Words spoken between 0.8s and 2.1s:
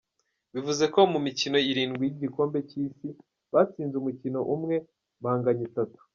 ko mu mikino irindwi